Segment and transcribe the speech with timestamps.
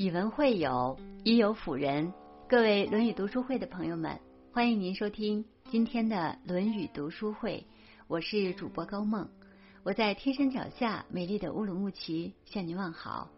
[0.00, 2.10] 以文会友，以友辅人。
[2.48, 4.18] 各位《论语》读书会的朋友们，
[4.50, 7.62] 欢迎您收听今天的《论语》读书会。
[8.06, 9.28] 我是主播高梦，
[9.82, 13.28] 我在天山脚下美丽的乌鲁木齐向您问好。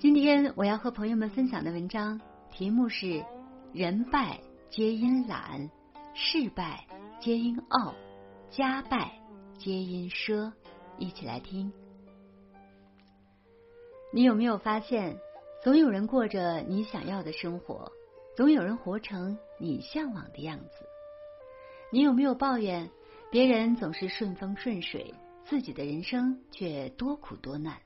[0.00, 2.20] 今天我要和朋友们分享的文章
[2.50, 3.24] 题目是
[3.72, 5.70] “人败皆因懒，
[6.12, 6.84] 事败
[7.20, 7.94] 皆因傲，
[8.50, 9.12] 家败
[9.56, 10.52] 皆因奢”。
[10.98, 11.72] 一起来听。
[14.12, 15.20] 你有没有发现，
[15.62, 17.92] 总有人过着你想要的生活，
[18.36, 20.84] 总有人活成你向往的样子？
[21.92, 22.90] 你有没有抱怨
[23.30, 27.76] 别人总是顺风顺水，自己的人生却多苦多难？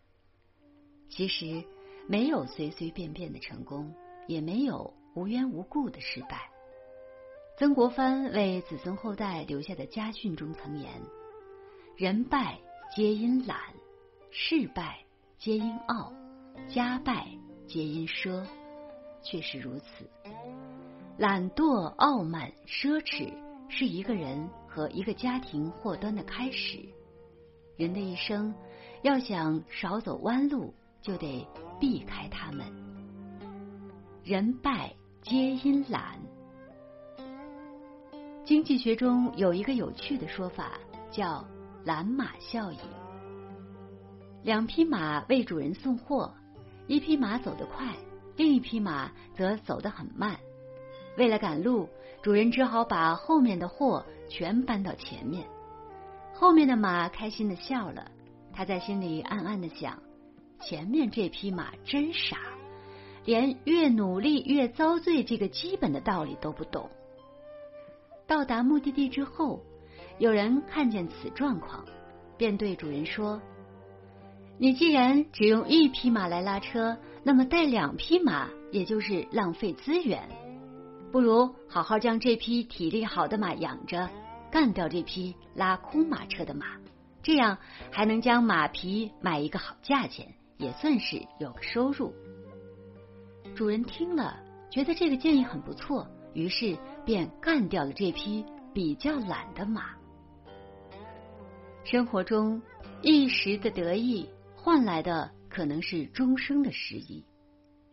[1.10, 1.62] 其实，
[2.08, 3.94] 没有随随便便的成功，
[4.27, 6.50] 也没有无缘无故的失败。
[7.58, 10.91] 曾国藩为子孙后代留下的家训中曾言
[11.96, 12.58] ：“人败
[12.96, 13.58] 皆因懒，
[14.30, 15.00] 事败。”
[15.44, 16.10] 皆因傲，
[16.70, 17.28] 家败
[17.66, 18.42] 皆因奢，
[19.22, 20.08] 确实如此。
[21.19, 23.30] 懒惰、傲慢、奢侈，
[23.69, 26.78] 是一个人和一个家庭祸端的开始。
[27.77, 28.54] 人的一生
[29.02, 31.47] 要想少走弯路，就得
[31.78, 32.64] 避开他们。
[34.22, 36.19] 人败皆因懒。
[38.47, 41.47] 经济学中有一个有趣的说法，叫
[41.84, 42.78] “懒马效应”。
[44.45, 46.34] 两匹马为主人送货，
[46.87, 47.95] 一匹马走得快，
[48.37, 50.37] 另一匹马则走得很慢。
[51.17, 51.89] 为了赶路，
[52.20, 55.47] 主人只好把后面的货全搬到前面。
[56.34, 58.11] 后面的马开心的笑了，
[58.53, 60.03] 他在心里暗暗的想：
[60.61, 62.37] 前面这匹马真傻，
[63.25, 66.91] 连越努力越遭罪这个基本的道理都不懂。
[68.27, 69.62] 到达目的地之后，
[70.19, 71.83] 有人看见此状况，
[72.37, 73.41] 便对主人说。
[74.56, 80.28] 你既然只用一匹马来拉车，那么带两匹马也就是浪费资源。
[81.10, 84.09] 不如好好将这匹体力好的马养着，
[84.53, 86.66] 干掉这匹拉空马车的马，
[87.20, 87.59] 这样
[87.91, 92.15] 还能将马皮卖一个好价钱，也算是有个收入。
[93.56, 94.36] 主人听了，
[94.71, 99.97] 觉得这个建议很不错，于是便干掉了这匹比较懒的马。
[101.82, 102.62] 生活中
[103.03, 104.28] 一时的得意。
[104.64, 107.26] 换来的可能是终生的失意。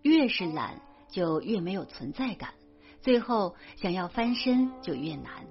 [0.04, 2.54] 越是懒，就越没有存在感，
[3.02, 5.46] 最后想要翻身就越难。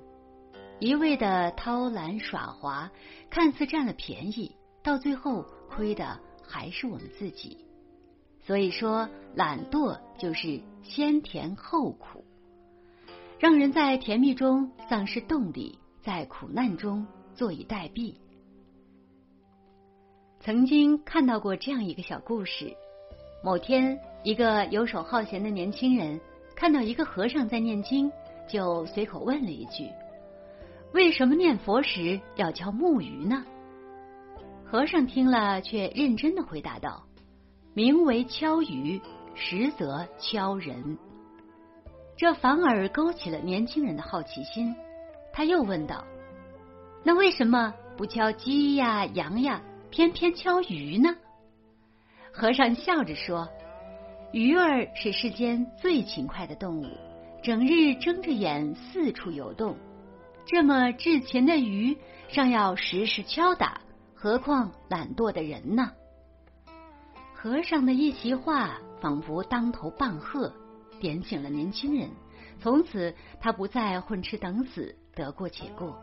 [0.79, 2.91] 一味的偷懒耍滑，
[3.29, 7.67] 看似占了便宜，到最后亏的还是我们自己。
[8.41, 12.25] 所以说，懒惰就是先甜后苦，
[13.39, 18.15] 让人在甜蜜中丧失动力，在苦难中坐以待毙。
[20.43, 22.75] 曾经看到过这样一个小故事：
[23.45, 26.19] 某天，一个游手好闲的年轻人
[26.57, 28.11] 看到一个和尚在念经，
[28.49, 29.87] 就随口问了一句
[30.95, 33.45] ：“为什么念佛时要敲木鱼呢？”
[34.65, 37.05] 和尚听了，却认真的回答道
[37.75, 38.99] ：“名为敲鱼，
[39.35, 40.97] 实则敲人。”
[42.17, 44.75] 这反而勾起了年轻人的好奇心。
[45.35, 46.03] 他又问道
[47.05, 51.17] ：“那为什么不敲鸡呀、羊呀？”偏偏敲鱼呢？
[52.33, 53.49] 和尚笑着说
[54.33, 56.87] ：“鱼儿是世间最勤快的动物，
[57.43, 59.77] 整日睁着眼四处游动。
[60.47, 63.81] 这么至勤的鱼，尚要时时敲打，
[64.15, 65.91] 何况懒惰的人呢？”
[67.35, 70.53] 和尚的一席话，仿佛当头棒喝，
[71.01, 72.09] 点醒了年轻人。
[72.61, 76.01] 从此，他不再混吃等死，得过且过。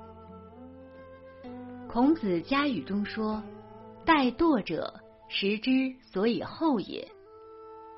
[1.87, 3.41] 孔子家语中说。
[4.07, 7.05] 怠惰者，时之所以后也。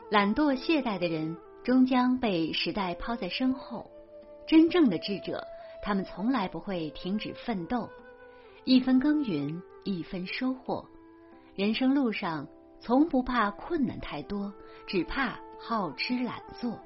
[0.10, 3.88] 懒惰懈怠的人，终将被时代抛在身后。
[4.48, 5.46] 真正的智者，
[5.84, 7.88] 他们从来不会停止奋斗，
[8.64, 10.84] 一分耕耘一分收获。
[11.54, 12.48] 人生路上，
[12.80, 14.52] 从不怕困难太多，
[14.88, 16.80] 只怕好吃懒做。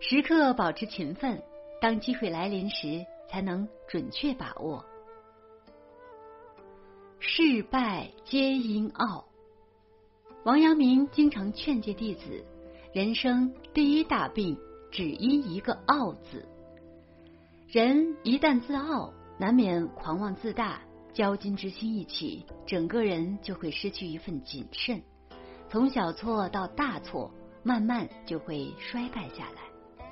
[0.00, 1.38] 时刻保持勤奋，
[1.78, 4.82] 当机会来临时，才能准确把握。
[7.26, 9.24] 事败皆因傲。
[10.44, 12.44] 王阳明经常劝诫弟子：
[12.92, 14.56] 人生第一大病，
[14.92, 16.46] 只因一个“傲”字。
[17.66, 20.82] 人一旦自傲，难免狂妄自大，
[21.14, 25.02] 骄矜之心一起，整个人就会失去一份谨慎。
[25.70, 27.32] 从小错到大错，
[27.62, 30.06] 慢慢就会衰败下来。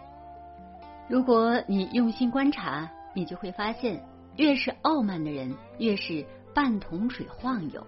[1.11, 4.03] 如果你用心观察，你就会发现，
[4.37, 6.27] 越是傲慢的人，越是。
[6.55, 7.87] 半桶水晃悠，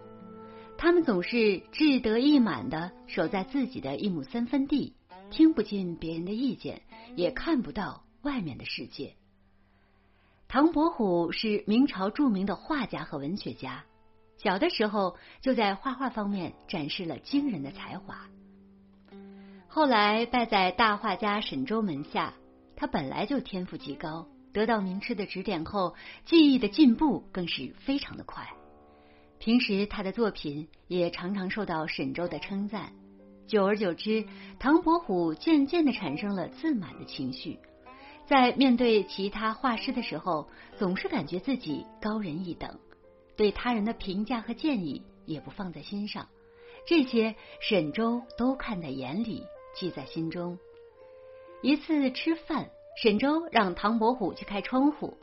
[0.78, 4.94] 他们总是志得意满的守在自己的一亩三分地，
[5.30, 6.82] 听不进别人的意见，
[7.16, 9.14] 也看不到外面的世界。
[10.48, 13.84] 唐伯虎是明朝著名的画家和文学家，
[14.36, 18.28] 小的时候就在画画方面展示了惊人的才华。
[19.68, 22.34] 后来拜在大画家沈周门下，
[22.76, 28.48] 他本来就天赋极高，得到名师的指点后，技艺的进步更是非常的快。
[29.38, 32.92] 平时他的作品也常常受到沈周的称赞，
[33.48, 34.24] 久而久之，
[34.60, 37.58] 唐伯虎渐渐的产生了自满的情绪。
[38.26, 40.48] 在面对其他画师的时候，
[40.78, 42.78] 总是感觉自己高人一等，
[43.36, 46.28] 对他人的评价和建议也不放在心上。
[46.86, 49.42] 这些沈周都看在眼里，
[49.74, 50.56] 记在心中。
[51.60, 52.70] 一次吃饭，
[53.02, 55.18] 沈周让唐伯虎去开窗户，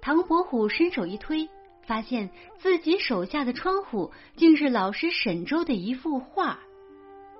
[0.00, 1.48] 唐伯虎伸手一推，
[1.82, 6.60] 发现自己手下的窗户竟是老师沈周的一幅画，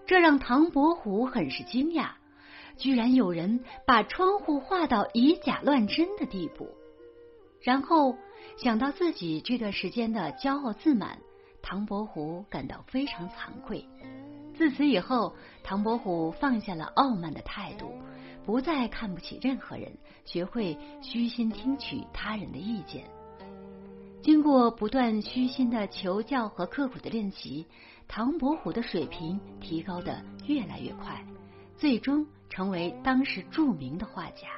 [0.06, 2.10] 这让唐伯虎很是惊讶。
[2.76, 6.68] 居然有人把窗户画到以假乱真的地步，
[7.60, 8.16] 然后
[8.56, 11.18] 想到自己这段时间的骄傲自满，
[11.62, 13.86] 唐伯虎感到非常惭愧。
[14.56, 17.92] 自此以后，唐伯虎放下了傲慢的态度，
[18.44, 19.92] 不再看不起任何人，
[20.24, 23.04] 学会虚心听取他人的意见。
[24.22, 27.66] 经过不断虚心的求教和刻苦的练习，
[28.08, 31.24] 唐伯虎的水平提高的越来越快，
[31.76, 32.26] 最终。
[32.52, 34.48] 成为当时著名的画家。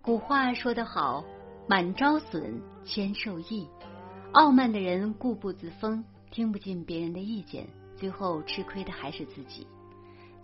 [0.00, 1.24] 古话说得好
[1.68, 3.66] ：“满招损，谦受益。”
[4.30, 7.66] 傲慢的人固步自封，听不进别人的意见，
[7.96, 9.66] 最后吃亏的还是自己。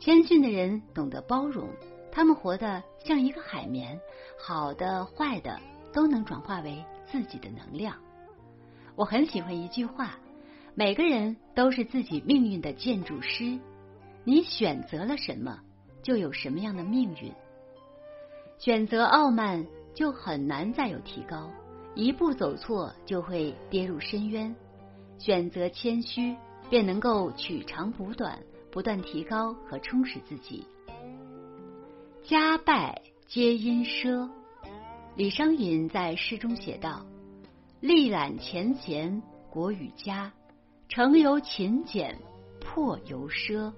[0.04, 1.68] 谦逊的人懂得包容，
[2.10, 4.00] 他们活得像一个海绵，
[4.36, 5.60] 好的、坏的
[5.92, 7.94] 都能转化为自己的能量。
[8.96, 10.18] 我很喜欢一句话
[10.74, 13.60] ：“每个人都是自己命运的建筑师。”
[14.26, 15.60] 你选择了什么，
[16.02, 17.32] 就有什么样的命运。
[18.58, 19.64] 选择傲慢，
[19.94, 21.48] 就很难再有提高；
[21.94, 24.52] 一步走错，就会跌入深渊。
[25.20, 26.36] 选择谦虚，
[26.68, 28.40] 便能够取长补短，
[28.72, 30.66] 不断提高和充实自己。
[32.24, 34.28] 家败皆因奢。
[35.14, 37.04] 李商隐在诗中写道
[37.80, 40.32] ：“力揽前贤，国与家，
[40.88, 42.18] 成由勤俭，
[42.60, 43.70] 破由奢。”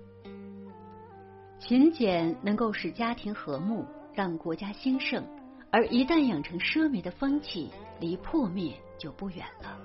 [1.58, 5.24] 勤俭能够使家庭和睦，让国家兴盛，
[5.72, 9.76] 而一旦养成奢靡的风气，离破灭就不远了。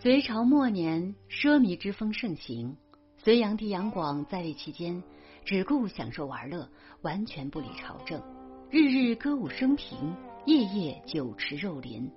[0.00, 2.76] 隋朝末年，奢靡之风盛行。
[3.24, 5.00] 隋炀帝杨广在位期间，
[5.44, 6.68] 只顾享受玩乐，
[7.02, 8.20] 完全不理朝政，
[8.68, 12.10] 日日歌舞升平，夜夜酒池肉林。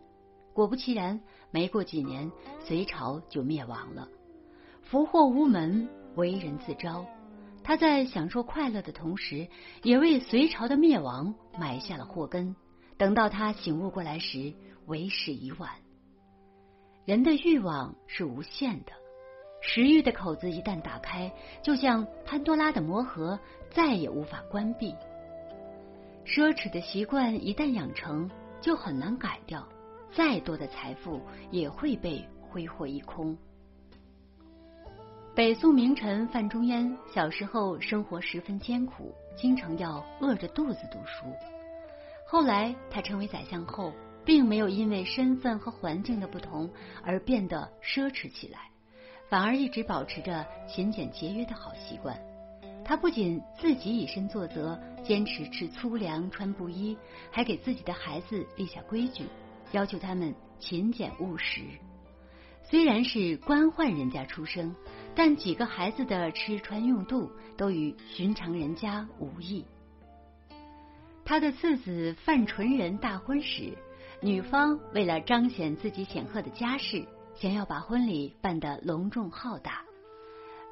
[0.51, 1.21] 果不其然，
[1.51, 4.07] 没过几年，隋朝就灭亡了。
[4.81, 7.05] 福祸无门，为人自招。
[7.63, 9.47] 他在享受快乐的同时，
[9.83, 12.55] 也为隋朝的灭亡埋下了祸根。
[12.97, 14.51] 等到他醒悟过来时，
[14.87, 15.69] 为时已晚。
[17.05, 18.93] 人的欲望是无限的，
[19.67, 21.31] 食欲的口子一旦打开，
[21.63, 23.37] 就像潘多拉的魔盒，
[23.71, 24.93] 再也无法关闭。
[26.23, 28.29] 奢侈的习惯一旦养成，
[28.61, 29.67] 就很难改掉。
[30.13, 31.19] 再多的财富
[31.49, 33.35] 也会被挥霍一空。
[35.33, 41.25] 北宋名臣范仲淹小时候生活十分艰苦，经常要饿着肚子读书。
[42.27, 43.91] 后来他成为宰相后，
[44.23, 46.69] 并没有因为身份和环境的不同
[47.03, 48.69] 而变得奢侈起来，
[49.29, 52.19] 反而一直保持着勤俭节约的好习惯。
[52.83, 56.97] 他不仅自己以身作则，坚持吃粗粮、穿布衣，
[57.31, 59.25] 还给自己的孩子立下规矩，
[59.71, 61.61] 要求他们勤俭务实。
[62.63, 64.75] 虽然是官宦人家出生。
[65.17, 69.63] 但几个孩子的吃穿用度都与寻常人家无异。
[71.23, 73.77] 他的次子范纯仁大婚时，
[74.21, 77.05] 女方为了彰显自己显赫的家世，
[77.35, 79.83] 想要把婚礼办得隆重浩大。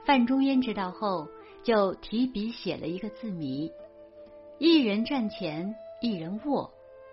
[0.05, 1.27] 范仲淹知道后，
[1.63, 3.71] 就提笔写了一个字谜：
[4.57, 6.71] 一人站前，一人卧，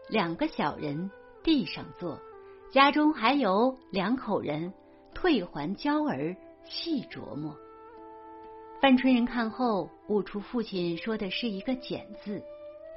[0.08, 1.10] 两个小人
[1.42, 2.18] 地上坐，
[2.72, 4.72] 家中还有两口人，
[5.14, 6.36] 退还娇儿。
[6.66, 7.56] 细琢磨，
[8.80, 12.40] 范春仁看后悟出父亲说的是一个“俭”字，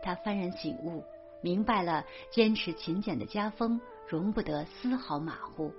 [0.03, 1.01] 他幡然醒悟，
[1.41, 5.71] 明白了坚持勤俭的家风容不得丝毫马虎。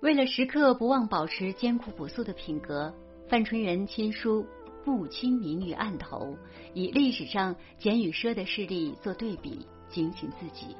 [0.00, 2.94] 为了时刻不忘保持艰苦朴素的品格，
[3.28, 4.46] 范春仁亲书
[4.84, 6.36] “不亲民”于案头，
[6.74, 10.76] 以历史上俭与奢的事例做对比，警醒自己。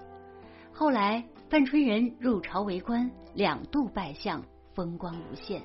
[0.71, 4.45] 后来范春仁入朝为官，两度拜相，
[4.75, 5.63] 风光无限。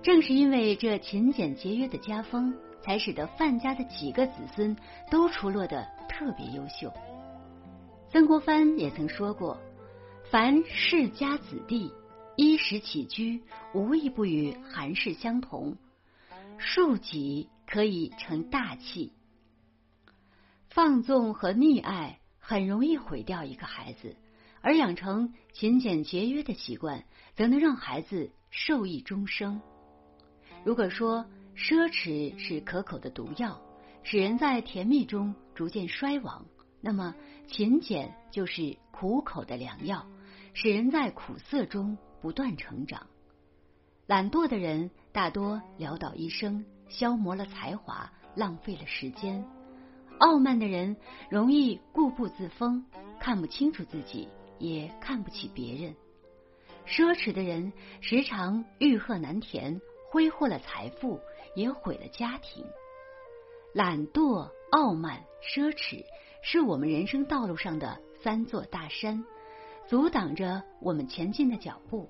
[0.00, 4.76] 正是因为这勤俭节约的家风，才使得范家的几个子孙
[5.10, 6.92] 都出落得特别优秀。
[8.10, 9.58] 曾国藩也曾说过
[10.30, 11.90] ：“凡世家子弟，
[12.36, 15.76] 衣食起居无一不与韩氏相同，
[16.58, 19.12] 庶几可以成大器。”
[20.70, 24.16] 放纵和溺爱很容易毁掉一个孩子，
[24.60, 27.04] 而养成勤俭节约的习惯，
[27.36, 29.60] 则能让孩子受益终生。
[30.64, 31.26] 如果说
[31.56, 33.62] 奢侈是可口的毒药，
[34.02, 36.44] 使人在甜蜜中逐渐衰亡，
[36.80, 37.14] 那么
[37.46, 40.04] 勤俭就是苦口的良药，
[40.54, 43.06] 使人在苦涩中不断成长。
[44.06, 49.44] 懒惰的人大多潦倒一生，消磨了才华，浪费了时间；
[50.20, 50.96] 傲慢的人
[51.28, 52.82] 容易固步自封，
[53.20, 54.26] 看不清楚自己，
[54.58, 55.92] 也看不起别人；
[56.86, 59.78] 奢侈的人时常欲壑难填。
[60.10, 61.20] 挥霍了财富，
[61.54, 62.64] 也毁了家庭。
[63.74, 66.02] 懒惰、傲慢、奢侈，
[66.42, 69.22] 是我们人生道路上的三座大山，
[69.86, 72.08] 阻挡着我们前进的脚步。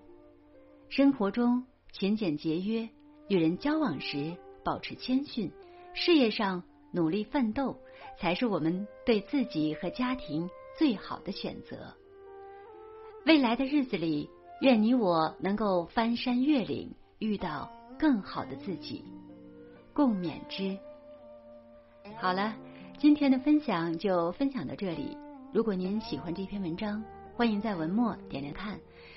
[0.88, 2.88] 生活中勤俭节约，
[3.29, 5.50] 与人交往时保持谦逊，
[5.93, 6.62] 事业上
[6.93, 7.76] 努力奋斗，
[8.19, 10.49] 才是我们对自己和家庭
[10.79, 11.95] 最好的选择。
[13.26, 14.29] 未来的日子里，
[14.61, 17.71] 愿你我能够翻山越岭，遇到。
[17.97, 19.05] 更好的自己，
[19.95, 20.76] 共勉之。
[22.17, 22.57] 好了，
[22.99, 25.17] 今天的分享就分享到这里。
[25.53, 27.03] 如果您喜欢这篇文章，
[27.37, 28.81] 欢迎在文末点亮看，